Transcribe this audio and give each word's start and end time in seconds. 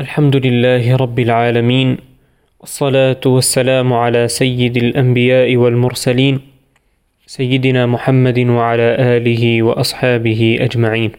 الحمد 0.00 0.36
لله 0.36 0.96
رب 0.96 1.18
العالمين 1.18 1.96
والصلاة 2.60 3.20
والسلام 3.26 3.92
على 3.92 4.28
سيد 4.28 4.76
الأنبياء 4.76 5.56
والمرسلين 5.56 6.40
سيدنا 7.26 7.86
محمد 7.86 8.38
وعلى 8.38 8.88
آله 9.16 9.62
وأصحابه 9.62 10.58
أجمعين. 10.60 11.12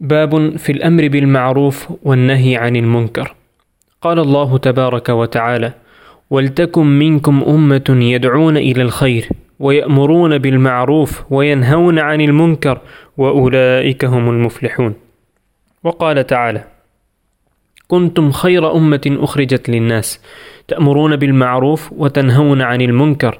باب 0.00 0.56
في 0.56 0.72
الأمر 0.72 1.08
بالمعروف 1.08 1.92
والنهي 2.02 2.56
عن 2.56 2.76
المنكر. 2.76 3.34
قال 4.00 4.18
الله 4.18 4.58
تبارك 4.58 5.08
وتعالى 5.08 5.72
ولتكن 6.30 6.86
منكم 6.86 7.42
أمة 7.42 7.88
يدعون 7.88 8.56
إلى 8.56 8.82
الخير 8.82 9.28
ويأمرون 9.62 10.38
بالمعروف 10.38 11.32
وينهون 11.32 11.98
عن 11.98 12.20
المنكر 12.20 12.80
وأولئك 13.16 14.04
هم 14.04 14.30
المفلحون. 14.30 14.94
وقال 15.84 16.26
تعالى 16.26 16.64
كنتم 17.88 18.30
خير 18.30 18.72
أمة 18.76 19.16
أخرجت 19.20 19.68
للناس 19.68 20.20
تأمرون 20.68 21.16
بالمعروف 21.16 21.92
وتنهون 21.92 22.62
عن 22.62 22.80
المنكر. 22.80 23.38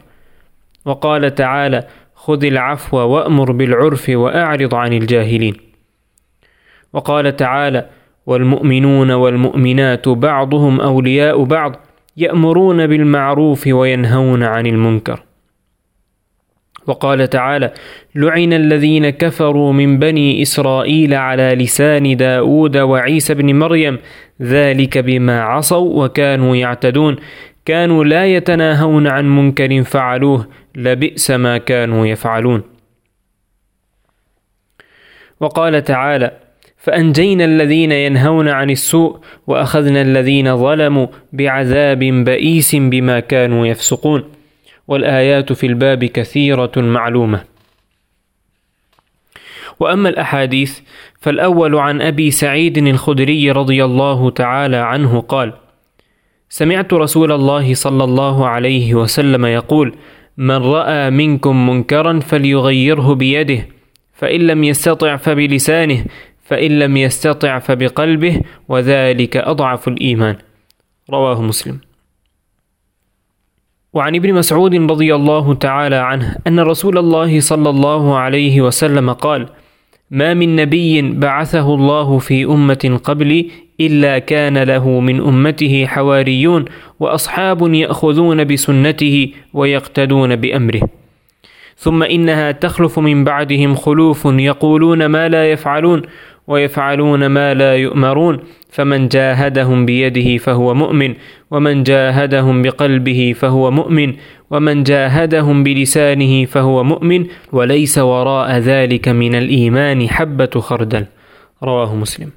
وقال 0.85 1.35
تعالى 1.35 1.87
خذ 2.15 2.45
العفو 2.45 2.97
وأمر 2.97 3.53
بالعرف 3.53 4.09
وأعرض 4.09 4.75
عن 4.75 4.93
الجاهلين. 4.93 5.57
وقال 6.93 7.37
تعالى 7.37 7.87
والمؤمنون 8.27 9.11
والمؤمنات 9.11 10.09
بعضهم 10.09 10.81
أولياء 10.81 11.45
بعض 11.45 11.77
يأمرون 12.17 12.87
بالمعروف 12.87 13.67
وينهون 13.67 14.43
عن 14.43 14.67
المنكر. 14.67 15.23
وقال 16.87 17.29
تعالى 17.31 17.73
لعن 18.15 18.53
الذين 18.53 19.11
كفروا 19.11 19.73
من 19.73 19.99
بني 19.99 20.43
إسرائيل 20.43 21.15
على 21.15 21.55
لسان 21.55 22.17
داود 22.17 22.77
وعيسى 22.77 23.35
بن 23.35 23.59
مريم 23.59 23.99
ذلك 24.43 24.99
بما 24.99 25.43
عصوا 25.43 26.05
وكانوا 26.05 26.57
يعتدون. 26.57 27.17
كانوا 27.65 28.05
لا 28.05 28.27
يتناهون 28.27 29.07
عن 29.07 29.37
منكر 29.37 29.83
فعلوه 29.83 30.49
لبئس 30.75 31.31
ما 31.31 31.59
كانوا 31.59 32.07
يفعلون. 32.07 32.63
وقال 35.41 35.85
تعالى 35.85 36.31
فأنجينا 36.77 37.45
الذين 37.45 37.93
ينهون 37.93 38.49
عن 38.49 38.71
السوء 38.71 39.19
وأخذنا 39.47 40.03
الذين 40.03 40.57
ظلموا 40.57 41.07
بعذاب 41.33 41.99
بئيس 41.99 42.77
بما 42.77 43.21
كانوا 43.21 43.67
يفسقون. 43.67 44.42
والآيات 44.89 45.53
في 45.53 45.67
الباب 45.67 46.05
كثيرة 46.05 46.73
معلومة. 46.77 47.45
وأما 49.81 50.09
الأحاديث 50.09 50.81
فالأول 51.21 51.77
عن 51.77 52.03
أبي 52.03 52.31
سعيد 52.31 52.79
الخدري 52.79 53.51
رضي 53.51 53.85
الله 53.85 54.31
تعالى 54.31 54.77
عنه 54.77 55.21
قال 55.21 55.53
سمعت 56.49 56.93
رسول 56.93 57.33
الله 57.33 57.75
صلى 57.75 58.05
الله 58.05 58.47
عليه 58.49 58.95
وسلم 58.95 59.47
يقول 59.47 59.95
من 60.37 60.57
رأى 60.57 61.11
منكم 61.11 61.69
منكرا 61.69 62.21
فليغيره 62.21 63.15
بيده 63.15 63.69
فإن 64.15 64.41
لم 64.41 64.65
يستطع 64.65 65.17
فبلسانه 65.17 66.05
فإن 66.45 66.79
لم 66.79 66.97
يستطع 66.97 67.59
فبقلبه 67.59 68.41
وذلك 68.69 69.37
أضعف 69.37 69.89
الإيمان. 69.89 70.37
رواه 71.11 71.43
مسلم. 71.43 71.81
وعن 73.95 74.15
ابن 74.17 74.35
مسعود 74.35 74.75
رضي 74.75 75.15
الله 75.15 75.55
تعالى 75.55 75.97
عنه 75.97 76.37
أن 76.47 76.61
رسول 76.61 76.99
الله 76.99 77.41
صلى 77.41 77.71
الله 77.71 78.19
عليه 78.19 78.61
وسلم 78.61 79.13
قال 79.13 79.49
ما 80.11 80.35
من 80.35 80.57
نبي 80.57 81.03
بعثه 81.03 81.75
الله 81.75 82.19
في 82.19 82.45
أمة 82.45 83.01
قبلي 83.05 83.51
إلا 83.81 84.19
كان 84.19 84.59
له 84.59 85.01
من 85.01 85.21
أمته 85.21 85.87
حواريون 85.87 86.65
وأصحاب 87.01 87.75
يأخذون 87.75 88.45
بسنته 88.45 89.33
ويقتدون 89.53 90.37
بأمره. 90.37 90.83
ثم 91.77 92.03
إنها 92.03 92.53
تخلف 92.53 92.99
من 92.99 93.25
بعدهم 93.25 93.75
خلوف 93.75 94.25
يقولون 94.25 95.07
ما 95.07 95.29
لا 95.29 95.51
يفعلون 95.51 96.03
ويفعلون 96.47 97.27
ما 97.27 97.55
لا 97.55 97.77
يؤمرون 97.77 98.39
فمن 98.71 99.09
جاهدهم 99.09 99.87
بيده 99.87 100.37
فهو 100.39 100.75
مؤمن 100.75 101.15
ومن 101.51 101.83
جاهدهم 101.83 102.63
بقلبه 102.63 103.35
فهو 103.39 103.71
مؤمن 103.71 104.15
ومن 104.51 104.83
جاهدهم 104.83 105.65
بلسانه 105.65 106.45
فهو 106.45 106.85
مؤمن 106.85 107.27
وليس 107.53 107.99
وراء 107.99 108.59
ذلك 108.59 109.09
من 109.09 109.35
الإيمان 109.35 110.09
حبة 110.09 110.51
خردل. 110.61 111.05
رواه 111.63 111.95
مسلم. 111.95 112.31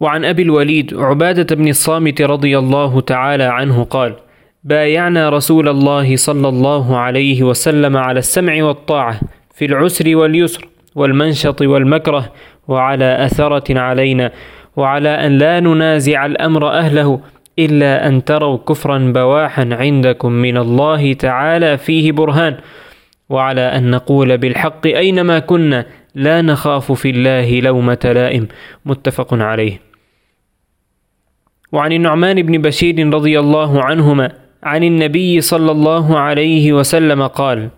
وعن 0.00 0.24
أبي 0.24 0.42
الوليد 0.42 0.94
عبادة 0.94 1.56
بن 1.56 1.68
الصامت 1.68 2.22
رضي 2.22 2.58
الله 2.58 3.00
تعالى 3.00 3.44
عنه 3.44 3.84
قال 3.84 4.16
بايعنا 4.64 5.30
رسول 5.30 5.68
الله 5.68 6.16
صلى 6.16 6.48
الله 6.48 6.96
عليه 6.96 7.42
وسلم 7.42 7.96
على 7.96 8.18
السمع 8.18 8.64
والطاعة 8.64 9.20
في 9.54 9.64
العسر 9.64 10.16
واليسر. 10.16 10.68
والمنشط 10.94 11.62
والمكره 11.62 12.32
وعلى 12.68 13.24
أثرة 13.24 13.78
علينا 13.78 14.32
وعلى 14.76 15.08
أن 15.08 15.38
لا 15.38 15.60
ننازع 15.60 16.26
الأمر 16.26 16.68
أهله 16.70 17.20
إلا 17.58 18.08
أن 18.08 18.24
تروا 18.24 18.58
كفرا 18.68 18.98
بواحا 18.98 19.68
عندكم 19.72 20.32
من 20.32 20.56
الله 20.56 21.12
تعالى 21.12 21.78
فيه 21.78 22.12
برهان 22.12 22.56
وعلى 23.28 23.60
أن 23.60 23.90
نقول 23.90 24.38
بالحق 24.38 24.86
أينما 24.86 25.38
كنا 25.38 25.86
لا 26.14 26.42
نخاف 26.42 26.92
في 26.92 27.10
الله 27.10 27.60
لومة 27.60 27.98
لائم 28.04 28.48
متفق 28.86 29.34
عليه. 29.34 29.80
وعن 31.72 31.92
النعمان 31.92 32.42
بن 32.42 32.62
بشير 32.62 33.14
رضي 33.14 33.38
الله 33.38 33.82
عنهما 33.82 34.32
عن 34.62 34.84
النبي 34.84 35.40
صلى 35.40 35.70
الله 35.70 36.18
عليه 36.18 36.72
وسلم 36.72 37.26
قال 37.26 37.68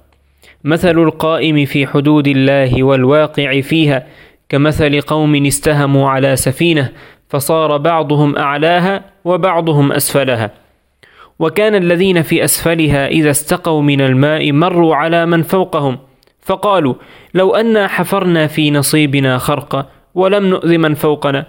مثل 0.64 0.98
القائم 0.98 1.64
في 1.64 1.86
حدود 1.86 2.28
الله 2.28 2.82
والواقع 2.82 3.60
فيها 3.60 4.06
كمثل 4.48 5.00
قوم 5.00 5.46
استهموا 5.46 6.08
على 6.08 6.36
سفينة 6.36 6.92
فصار 7.28 7.76
بعضهم 7.76 8.36
أعلاها 8.36 9.04
وبعضهم 9.24 9.92
أسفلها. 9.92 10.50
وكان 11.38 11.74
الذين 11.74 12.22
في 12.22 12.44
أسفلها 12.44 13.08
إذا 13.08 13.30
استقوا 13.30 13.82
من 13.82 14.00
الماء 14.00 14.52
مروا 14.52 14.96
على 14.96 15.26
من 15.26 15.42
فوقهم 15.42 15.98
فقالوا 16.40 16.94
لو 17.34 17.54
انا 17.54 17.88
حفرنا 17.88 18.46
في 18.46 18.70
نصيبنا 18.70 19.38
خرقا 19.38 19.86
ولم 20.14 20.46
نؤذ 20.46 20.78
من 20.78 20.94
فوقنا 20.94 21.46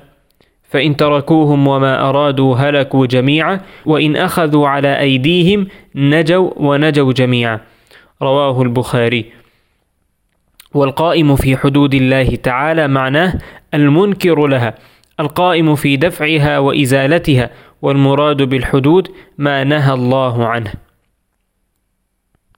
فإن 0.70 0.96
تركوهم 0.98 1.68
وما 1.68 2.10
أرادوا 2.10 2.56
هلكوا 2.56 3.06
جميعا 3.06 3.62
وإن 3.86 4.16
أخذوا 4.16 4.68
على 4.68 5.00
أيديهم 5.00 5.68
نجوا 5.96 6.52
ونجوا 6.58 7.14
جميعا. 7.14 7.60
رواه 8.22 8.62
البخاري. 8.62 9.26
والقائم 10.74 11.36
في 11.36 11.58
حدود 11.58 11.94
الله 11.94 12.36
تعالى 12.36 12.88
معناه 12.88 13.34
المنكر 13.74 14.48
لها 14.48 14.74
القائم 15.20 15.76
في 15.76 15.98
دفعها 15.98 16.60
وإزالتها 16.60 17.50
والمراد 17.82 18.42
بالحدود 18.42 19.08
ما 19.38 19.64
نهى 19.64 19.94
الله 19.94 20.48
عنه. 20.48 20.74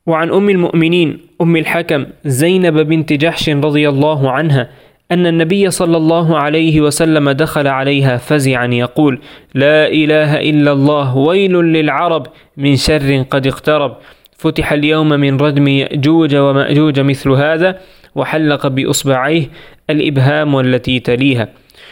وعن 0.06 0.32
أم 0.32 0.50
المؤمنين 0.50 1.20
أم 1.42 1.56
الحكم 1.56 2.06
زينب 2.26 2.78
بنت 2.78 3.14
جحش 3.14 3.50
رضي 3.50 3.90
الله 3.90 4.32
عنها 4.32 4.70
أن 5.12 5.28
النبي 5.28 5.72
صلى 5.72 5.98
الله 5.98 6.38
عليه 6.38 6.82
وسلم 6.82 7.30
دخل 7.32 7.68
عليها 7.68 8.18
فزعا 8.18 8.66
يقول 8.68 9.22
لا 9.54 9.88
إله 9.88 10.40
إلا 10.50 10.72
الله 10.72 11.18
ويل 11.18 11.54
للعرب 11.54 12.28
من 12.58 12.76
شر 12.76 13.22
قد 13.30 13.48
اقترب. 13.48 13.98
فتح 14.44 14.74
اليوم 14.74 15.10
من 15.10 15.38
ردم 15.38 15.68
يأجوج 15.68 16.36
ومأجوج 16.36 17.00
مثل 17.00 17.30
هذا 17.32 17.80
وحلق 18.16 18.68
بإصبعيه 18.68 19.50
الإبهام 19.90 20.54
والتي 20.54 21.00
تليها 21.00 21.50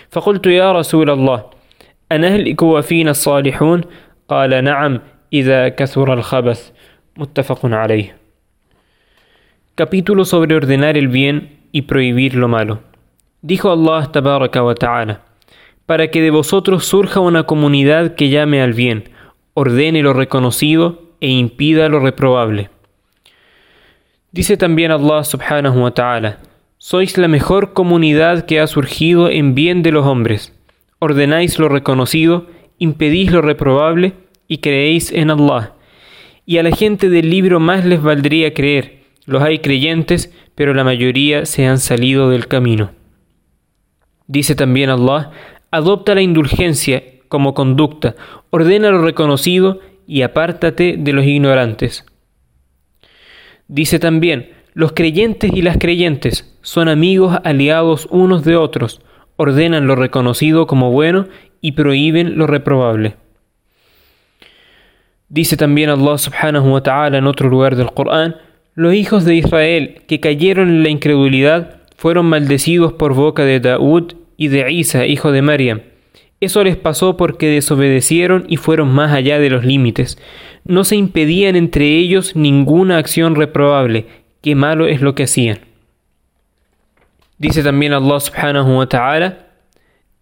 فقلت 0.09 0.47
يا 0.47 0.71
رسول 0.71 1.09
الله 1.09 1.43
أنهلك 2.11 2.61
وفينا 2.61 3.11
الصالحون 3.11 3.81
قال 4.27 4.63
نعم 4.63 4.99
إذا 5.33 5.69
كثر 5.69 6.13
الخبث 6.13 6.71
متفق 7.17 7.65
عليه 7.65 8.21
Capítulo 9.75 10.25
sobre 10.25 10.53
ordenar 10.53 10.97
el 10.97 11.07
bien 11.07 11.57
y 11.71 11.83
prohibir 11.83 12.35
lo 12.35 12.49
malo. 12.49 12.81
Dijo 13.41 13.71
Allah 13.71 14.11
tabaraka 14.11 14.61
wa 14.61 14.75
ta'ala, 14.75 15.21
para 15.85 16.09
que 16.11 16.21
de 16.21 16.29
vosotros 16.29 16.85
surja 16.85 17.21
una 17.21 17.43
comunidad 17.43 18.15
que 18.15 18.29
llame 18.29 18.61
al 18.61 18.73
bien, 18.73 19.05
ordene 19.53 20.03
lo 20.03 20.11
reconocido 20.13 21.10
e 21.21 21.29
impida 21.29 21.87
lo 21.87 21.99
reprobable. 21.99 22.69
Dice 24.31 24.57
también 24.57 24.91
Allah 24.91 25.23
subhanahu 25.23 25.83
wa 25.83 25.91
ta'ala, 25.91 26.39
sois 26.77 27.17
la 27.17 27.27
mejor 27.27 27.73
comunidad 27.73 28.45
que 28.45 28.59
ha 28.59 28.67
surgido 28.67 29.29
en 29.29 29.55
bien 29.55 29.83
de 29.83 29.91
los 29.91 30.05
hombres, 30.05 30.53
ordenáis 30.99 31.59
lo 31.59 31.69
reconocido, 31.69 32.47
impedís 32.79 33.31
lo 33.31 33.41
reprobable 33.41 34.13
y 34.47 34.57
creéis 34.57 35.11
en 35.11 35.29
Allah. 35.29 35.73
Y 36.45 36.57
a 36.57 36.63
la 36.63 36.75
gente 36.75 37.09
del 37.09 37.29
libro 37.29 37.59
más 37.59 37.85
les 37.85 38.01
valdría 38.01 38.53
creer, 38.53 39.03
los 39.25 39.43
hay 39.43 39.59
creyentes, 39.59 40.33
pero 40.55 40.73
la 40.73 40.83
mayoría 40.83 41.45
se 41.45 41.67
han 41.67 41.77
salido 41.77 42.29
del 42.29 42.47
camino. 42.47 42.91
Dice 44.27 44.55
también 44.55 44.89
Allah, 44.89 45.31
adopta 45.71 46.15
la 46.15 46.21
indulgencia 46.21 47.03
como 47.27 47.53
conducta, 47.53 48.15
ordena 48.49 48.91
lo 48.91 49.01
reconocido 49.01 49.79
y 50.11 50.23
apártate 50.23 50.97
de 50.97 51.13
los 51.13 51.25
ignorantes. 51.25 52.05
Dice 53.69 53.97
también, 53.97 54.49
los 54.73 54.91
creyentes 54.91 55.49
y 55.53 55.61
las 55.61 55.77
creyentes 55.77 56.53
son 56.61 56.89
amigos 56.89 57.39
aliados 57.45 58.09
unos 58.11 58.43
de 58.43 58.57
otros, 58.57 58.99
ordenan 59.37 59.87
lo 59.87 59.95
reconocido 59.95 60.67
como 60.67 60.91
bueno 60.91 61.27
y 61.61 61.71
prohíben 61.71 62.37
lo 62.37 62.45
reprobable. 62.45 63.15
Dice 65.29 65.55
también 65.55 65.89
Allah 65.89 66.17
subhanahu 66.17 66.73
wa 66.73 66.83
ta'ala 66.83 67.17
en 67.17 67.25
otro 67.25 67.47
lugar 67.47 67.77
del 67.77 67.93
Corán, 67.93 68.35
los 68.75 68.93
hijos 68.93 69.23
de 69.23 69.35
Israel 69.35 70.01
que 70.09 70.19
cayeron 70.19 70.67
en 70.67 70.83
la 70.83 70.89
incredulidad 70.89 71.83
fueron 71.95 72.25
maldecidos 72.25 72.91
por 72.91 73.13
boca 73.13 73.45
de 73.45 73.61
Daud 73.61 74.11
y 74.35 74.49
de 74.49 74.69
Isa, 74.73 75.05
hijo 75.05 75.31
de 75.31 75.41
Maryam. 75.41 75.81
Eso 76.41 76.63
les 76.63 76.75
pasó 76.75 77.17
porque 77.17 77.47
desobedecieron 77.47 78.45
y 78.49 78.57
fueron 78.57 78.91
más 78.91 79.11
allá 79.11 79.37
de 79.39 79.51
los 79.51 79.63
límites. 79.63 80.17
No 80.65 80.83
se 80.83 80.95
impedían 80.95 81.55
entre 81.55 81.97
ellos 81.97 82.35
ninguna 82.35 82.97
acción 82.97 83.35
reprobable. 83.35 84.07
Qué 84.41 84.55
malo 84.55 84.87
es 84.87 85.01
lo 85.01 85.13
que 85.13 85.23
hacían. 85.23 85.59
Dice 87.37 87.63
también 87.63 87.93
Allah 87.93 88.19
subhanahu 88.19 88.77
wa 88.77 88.87
ta'ala, 88.87 89.47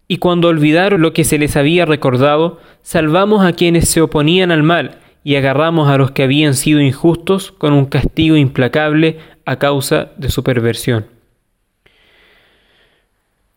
y 0.08 0.18
cuando 0.18 0.48
olvidaron 0.48 1.00
lo 1.00 1.12
que 1.12 1.24
se 1.24 1.38
les 1.38 1.56
había 1.56 1.86
recordado, 1.86 2.60
salvamos 2.82 3.44
a 3.44 3.52
quienes 3.52 3.88
se 3.88 4.00
oponían 4.00 4.50
al 4.50 4.62
mal 4.62 4.98
y 5.22 5.36
agarramos 5.36 5.88
a 5.88 5.96
los 5.96 6.10
que 6.10 6.22
habían 6.22 6.54
sido 6.54 6.80
injustos 6.80 7.52
con 7.52 7.72
un 7.72 7.86
castigo 7.86 8.36
implacable 8.36 9.18
a 9.46 9.56
causa 9.56 10.10
de 10.16 10.30
su 10.30 10.42
perversión. 10.42 11.06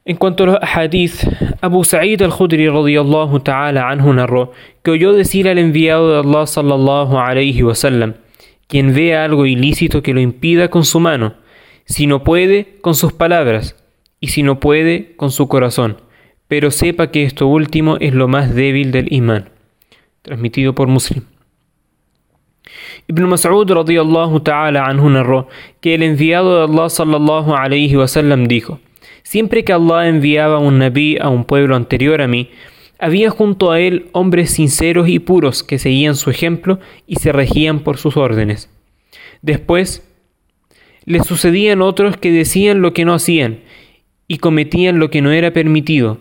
En 0.05 0.17
cuanto 0.17 0.43
a 0.43 0.65
hadith, 0.65 1.23
Abu 1.61 1.85
Sa'id 1.85 2.21
al-Khudri 2.21 2.67
radiyallahu 2.67 3.39
ta'ala 3.39 3.87
anhu 3.87 4.11
narró 4.11 4.51
que 4.83 4.91
oyó 4.91 5.13
decir 5.13 5.47
al 5.47 5.57
enviado 5.57 6.11
de 6.11 6.19
Allah 6.27 6.45
sallallahu 6.45 7.17
alayhi 7.17 7.63
wasallam, 7.63 8.15
quien 8.67 8.93
vea 8.93 9.23
algo 9.23 9.45
ilícito 9.45 10.03
que 10.03 10.13
lo 10.13 10.19
impida 10.19 10.67
con 10.67 10.83
su 10.83 10.99
mano, 10.99 11.35
si 11.85 12.05
no 12.05 12.21
puede, 12.21 12.79
con 12.81 12.95
sus 12.95 13.13
palabras, 13.13 13.77
y 14.19 14.27
si 14.27 14.43
no 14.43 14.59
puede, 14.59 15.15
con 15.15 15.31
su 15.31 15.47
corazón, 15.47 16.01
pero 16.49 16.69
sepa 16.69 17.09
que 17.09 17.23
esto 17.23 17.47
último 17.47 17.95
es 18.01 18.13
lo 18.13 18.27
más 18.27 18.53
débil 18.53 18.91
del 18.91 19.11
imán. 19.13 19.51
Transmitido 20.21 20.75
por 20.75 20.89
Muslim. 20.89 21.23
Ibn 23.07 23.23
Mas'ud 23.23 23.71
radiyallahu 23.71 24.41
ta'ala 24.41 24.83
anhu 24.83 25.09
narró 25.09 25.47
que 25.79 25.95
el 25.95 26.03
enviado 26.03 26.57
de 26.57 26.73
Allah 26.73 26.89
sallallahu 26.89 27.55
alayhi 27.55 27.95
wasallam 27.95 28.47
dijo, 28.47 28.79
Siempre 29.23 29.63
que 29.63 29.73
Allah 29.73 30.07
enviaba 30.09 30.59
un 30.59 30.79
nabí 30.79 31.17
a 31.19 31.29
un 31.29 31.45
pueblo 31.45 31.75
anterior 31.75 32.21
a 32.21 32.27
mí, 32.27 32.49
había 32.99 33.29
junto 33.29 33.71
a 33.71 33.79
él 33.79 34.09
hombres 34.11 34.51
sinceros 34.51 35.09
y 35.09 35.19
puros 35.19 35.63
que 35.63 35.79
seguían 35.79 36.15
su 36.15 36.29
ejemplo 36.29 36.79
y 37.07 37.15
se 37.15 37.31
regían 37.31 37.79
por 37.79 37.97
sus 37.97 38.17
órdenes. 38.17 38.69
Después, 39.41 40.07
le 41.05 41.23
sucedían 41.23 41.81
otros 41.81 42.17
que 42.17 42.31
decían 42.31 42.81
lo 42.81 42.93
que 42.93 43.05
no 43.05 43.13
hacían 43.13 43.59
y 44.27 44.37
cometían 44.37 44.99
lo 44.99 45.09
que 45.09 45.21
no 45.21 45.31
era 45.31 45.51
permitido. 45.51 46.19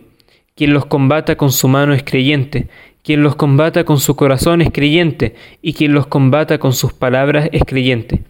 Quien 0.57 0.73
los 0.73 0.87
combata 0.87 1.37
con 1.37 1.53
su 1.53 1.69
mano 1.69 1.95
es 1.95 2.03
creyente, 2.03 2.69
quien 3.03 3.23
los 3.23 3.37
combata 3.37 3.85
con 3.85 3.99
su 3.99 4.17
corazón 4.17 4.61
es 4.61 4.71
creyente, 4.71 5.35
y 5.61 5.73
quien 5.73 5.93
los 5.93 6.07
combata 6.07 6.59
con 6.59 6.73
sus 6.73 6.93
palabras 6.93 7.49
es 7.53 7.63
creyente. 7.65 8.23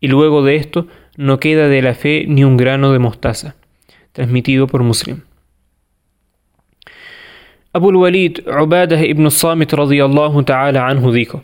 Y 0.00 0.08
luego 0.08 0.42
de 0.42 0.56
esto 0.56 0.86
no 1.16 1.38
queda 1.38 1.68
de 1.68 1.82
la 1.82 1.94
fe 1.94 2.24
ni 2.28 2.44
un 2.44 2.56
grano 2.56 2.92
de 2.92 2.98
mostaza 2.98 3.56
transmitido 4.16 4.66
por 4.66 4.82
Muslim. 4.82 5.20
Abu 7.74 7.90
walid 7.90 8.38
Ubadah 8.48 9.04
ibn 9.04 9.30
Samit 9.30 9.74
radiyallahu 9.74 10.42
ta'ala 10.42 10.86
anhu 10.88 11.12
dijo, 11.12 11.42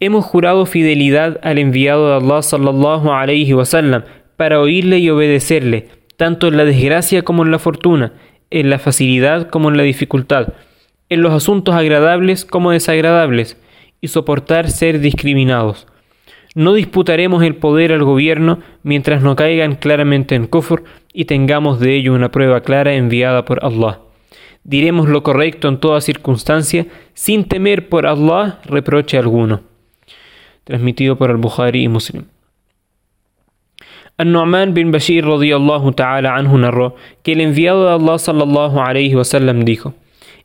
Hemos 0.00 0.24
jurado 0.24 0.66
fidelidad 0.66 1.38
al 1.44 1.58
enviado 1.58 2.08
de 2.08 2.16
Allah 2.16 2.42
sallallahu 2.42 3.12
alayhi 3.12 3.54
wasallam 3.54 4.02
para 4.36 4.60
oírle 4.60 4.98
y 4.98 5.10
obedecerle, 5.10 5.88
tanto 6.16 6.48
en 6.48 6.56
la 6.56 6.64
desgracia 6.64 7.22
como 7.22 7.44
en 7.44 7.52
la 7.52 7.60
fortuna, 7.60 8.14
en 8.50 8.68
la 8.68 8.80
facilidad 8.80 9.48
como 9.48 9.68
en 9.68 9.76
la 9.76 9.84
dificultad, 9.84 10.54
en 11.08 11.22
los 11.22 11.32
asuntos 11.32 11.76
agradables 11.76 12.44
como 12.44 12.72
desagradables, 12.72 13.56
y 14.00 14.08
soportar 14.08 14.70
ser 14.70 14.98
discriminados 14.98 15.86
no 16.58 16.74
disputaremos 16.74 17.44
el 17.44 17.54
poder 17.54 17.92
al 17.92 18.02
gobierno 18.02 18.58
mientras 18.82 19.22
no 19.22 19.36
caigan 19.36 19.76
claramente 19.76 20.34
en 20.34 20.48
kufr 20.48 20.82
y 21.12 21.24
tengamos 21.24 21.80
de 21.80 21.94
ello 21.94 22.14
una 22.14 22.30
prueba 22.30 22.60
clara 22.60 22.94
enviada 22.94 23.44
por 23.44 23.64
Allah. 23.64 24.00
Diremos 24.64 25.08
lo 25.08 25.22
correcto 25.22 25.68
en 25.68 25.78
toda 25.78 26.00
circunstancia 26.00 26.86
sin 27.14 27.44
temer 27.44 27.88
por 27.88 28.06
Allah 28.06 28.60
reproche 28.64 29.16
alguno. 29.16 29.62
Transmitido 30.64 31.16
por 31.16 31.30
al-Bukhari 31.30 31.84
y 31.84 31.88
Muslim. 31.88 32.24
An-Nu'man 34.18 34.74
bin 34.74 34.90
Bashir 34.90 35.24
radiyallahu 35.24 35.92
ta'ala 35.92 36.34
anhu 36.34 36.58
narró 36.58 36.96
que 37.22 37.32
el 37.32 37.40
enviado 37.40 37.86
de 37.86 37.92
Allah 37.92 38.18
sallallahu 38.18 38.80
alayhi 38.80 39.14
wasallam 39.14 39.64
dijo: 39.64 39.94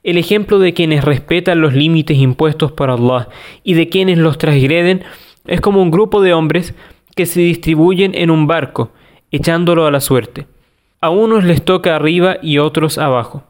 El 0.04 0.18
ejemplo 0.18 0.60
de 0.60 0.74
quienes 0.74 1.04
respetan 1.04 1.60
los 1.60 1.74
límites 1.74 2.18
impuestos 2.18 2.72
por 2.72 2.92
Allah 2.92 3.30
y 3.64 3.74
de 3.74 3.90
quienes 3.90 4.20
los 4.20 4.38
transgreden 4.38 5.04
es 5.48 5.60
como 5.60 5.82
un 5.82 5.92
grupo 5.92 6.22
de 6.22 6.34
hombres 6.34 6.76
que 7.16 7.26
se 7.26 7.42
distribuyen 7.42 8.14
en 8.16 8.30
un 8.30 8.48
barco, 8.48 8.92
echándolo 9.32 9.86
a 9.88 9.92
la 9.92 10.00
suerte. 10.00 10.46
A 11.04 11.10
unos 11.10 11.44
les 11.44 11.66
toca 11.66 11.98
arriba 11.98 12.38
y 12.42 12.60
otros 12.60 12.98
abajo. 12.98 13.44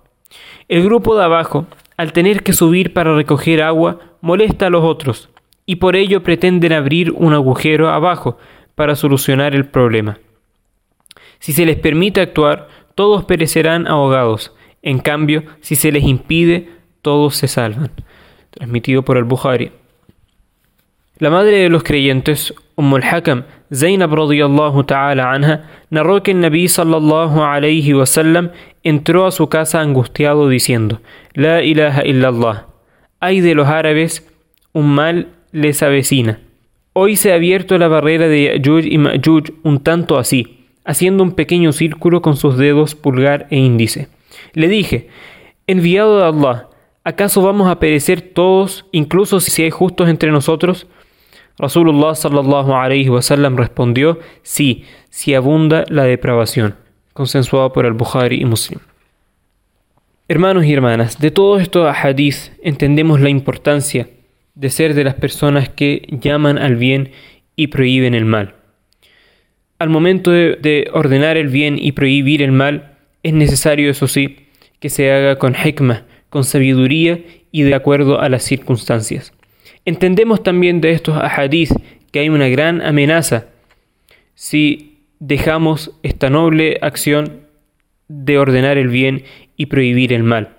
El 0.69 0.83
grupo 0.83 1.15
de 1.15 1.23
abajo, 1.23 1.67
al 1.97 2.11
tener 2.11 2.41
que 2.41 2.51
subir 2.51 2.93
para 2.93 3.15
recoger 3.15 3.61
agua, 3.61 3.99
molesta 4.21 4.65
a 4.65 4.69
los 4.71 4.83
otros, 4.83 5.29
y 5.67 5.75
por 5.75 5.95
ello 5.95 6.23
pretenden 6.23 6.73
abrir 6.73 7.11
un 7.11 7.31
agujero 7.31 7.91
abajo 7.91 8.39
para 8.73 8.95
solucionar 8.95 9.53
el 9.53 9.67
problema. 9.67 10.17
Si 11.37 11.53
se 11.53 11.67
les 11.67 11.77
permite 11.77 12.21
actuar, 12.21 12.69
todos 12.95 13.23
perecerán 13.25 13.85
ahogados. 13.85 14.55
En 14.81 14.97
cambio, 14.97 15.43
si 15.61 15.75
se 15.75 15.91
les 15.91 16.05
impide, 16.05 16.71
todos 17.03 17.35
se 17.35 17.47
salvan. 17.47 17.91
Transmitido 18.49 19.05
por 19.05 19.17
el 19.17 19.25
Bukhari. 19.25 19.71
La 21.19 21.29
madre 21.29 21.59
de 21.59 21.69
los 21.69 21.83
creyentes, 21.83 22.55
Umm 22.75 22.95
al-Hakam, 22.95 23.43
radiyallahu 23.69 24.83
ta'ala 24.83 25.31
anha, 25.31 25.69
narró 25.91 26.23
que 26.23 26.31
el 26.31 26.39
Nabi 26.39 26.67
sallallahu 26.67 27.43
alayhi 27.43 27.93
wasallam 27.93 28.49
entró 28.83 29.27
a 29.27 29.31
su 29.31 29.47
casa 29.47 29.81
angustiado 29.81 30.49
diciendo, 30.49 31.01
La 31.33 31.61
ilaha 31.63 32.03
illallah, 32.05 32.65
hay 33.19 33.41
de 33.41 33.53
los 33.53 33.67
árabes, 33.67 34.27
un 34.73 34.95
mal 34.95 35.27
les 35.51 35.83
avecina. 35.83 36.39
Hoy 36.93 37.15
se 37.15 37.31
ha 37.31 37.35
abierto 37.35 37.77
la 37.77 37.87
barrera 37.87 38.27
de 38.27 38.59
Ya'juj 38.59 38.85
y 38.85 38.97
Ma'juj 38.97 39.51
un 39.63 39.79
tanto 39.79 40.17
así, 40.17 40.65
haciendo 40.83 41.23
un 41.23 41.33
pequeño 41.33 41.71
círculo 41.73 42.21
con 42.21 42.37
sus 42.37 42.57
dedos 42.57 42.95
pulgar 42.95 43.47
e 43.49 43.57
índice. 43.57 44.09
Le 44.53 44.67
dije, 44.67 45.09
enviado 45.67 46.17
de 46.17 46.25
Allah, 46.25 46.67
¿acaso 47.03 47.41
vamos 47.41 47.69
a 47.69 47.79
perecer 47.79 48.21
todos, 48.21 48.85
incluso 48.91 49.39
si 49.39 49.63
hay 49.63 49.69
justos 49.69 50.09
entre 50.09 50.31
nosotros? 50.31 50.87
Rasulullah 51.57 52.15
sallallahu 52.15 52.73
alayhi 52.73 53.09
wasallam 53.09 53.57
respondió: 53.57 54.19
Sí, 54.41 54.85
si 55.09 55.35
abunda 55.35 55.85
la 55.89 56.03
depravación. 56.03 56.75
Consensuado 57.13 57.73
por 57.73 57.85
el 57.85 57.93
Bukhari 57.93 58.41
y 58.41 58.45
Muslim. 58.45 58.79
Hermanos 60.27 60.65
y 60.65 60.73
hermanas, 60.73 61.19
de 61.19 61.29
todos 61.29 61.61
estos 61.61 61.95
hadith 61.95 62.51
entendemos 62.63 63.21
la 63.21 63.29
importancia 63.29 64.07
de 64.55 64.69
ser 64.69 64.93
de 64.93 65.03
las 65.03 65.13
personas 65.15 65.69
que 65.69 66.07
llaman 66.09 66.57
al 66.57 66.75
bien 66.75 67.11
y 67.55 67.67
prohíben 67.67 68.15
el 68.15 68.25
mal. 68.25 68.55
Al 69.77 69.89
momento 69.89 70.31
de, 70.31 70.57
de 70.59 70.89
ordenar 70.93 71.37
el 71.37 71.49
bien 71.49 71.77
y 71.77 71.91
prohibir 71.91 72.41
el 72.41 72.51
mal, 72.51 72.97
es 73.21 73.33
necesario, 73.33 73.91
eso 73.91 74.07
sí, 74.07 74.47
que 74.79 74.89
se 74.89 75.11
haga 75.11 75.37
con 75.37 75.55
hikmah, 75.55 76.05
con 76.29 76.43
sabiduría 76.43 77.19
y 77.51 77.61
de 77.63 77.75
acuerdo 77.75 78.19
a 78.19 78.29
las 78.29 78.43
circunstancias. 78.43 79.33
Entendemos 79.85 80.43
también 80.43 80.79
de 80.81 80.91
estos 80.91 81.15
ahadith 81.17 81.71
que 82.11 82.19
hay 82.19 82.29
una 82.29 82.47
gran 82.47 82.81
amenaza 82.81 83.47
si 84.35 84.99
dejamos 85.19 85.91
esta 86.03 86.29
noble 86.29 86.77
acción 86.81 87.41
de 88.07 88.37
ordenar 88.37 88.77
el 88.77 88.87
bien 88.87 89.23
y 89.57 89.65
prohibir 89.65 90.13
el 90.13 90.23
mal, 90.23 90.49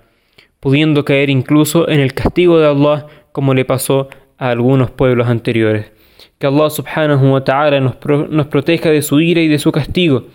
pudiendo 0.60 1.04
caer 1.04 1.30
incluso 1.30 1.88
en 1.88 2.00
el 2.00 2.14
castigo 2.14 2.58
de 2.58 2.66
Allah 2.66 3.06
como 3.32 3.54
le 3.54 3.64
pasó 3.64 4.08
a 4.38 4.50
algunos 4.50 4.90
pueblos 4.90 5.28
anteriores. 5.28 5.92
Que 6.38 6.46
Allah 6.46 6.70
subhanahu 6.70 7.32
wa 7.32 7.44
ta'ala 7.44 7.80
nos, 7.80 7.96
nos 8.30 8.46
proteja 8.46 8.90
de 8.90 9.02
su 9.02 9.20
ira 9.20 9.40
y 9.40 9.48
de 9.48 9.58
su 9.58 9.72
castigo 9.72 10.26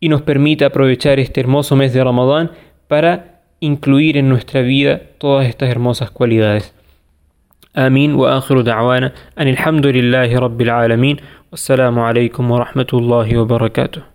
y 0.00 0.08
nos 0.08 0.22
permita 0.22 0.66
aprovechar 0.66 1.18
este 1.18 1.40
hermoso 1.40 1.76
mes 1.76 1.92
de 1.92 2.04
Ramadán 2.04 2.50
para 2.88 3.42
incluir 3.60 4.16
en 4.18 4.28
nuestra 4.28 4.60
vida 4.60 5.00
todas 5.18 5.48
estas 5.48 5.70
hermosas 5.70 6.10
cualidades. 6.10 6.74
آمين 7.76 8.14
وآخر 8.14 8.60
دعوانا 8.60 9.12
أن 9.38 9.48
الحمد 9.48 9.86
لله 9.86 10.38
رب 10.38 10.60
العالمين 10.60 11.16
والسلام 11.50 11.98
عليكم 11.98 12.50
ورحمة 12.50 12.86
الله 12.94 13.38
وبركاته. 13.38 14.13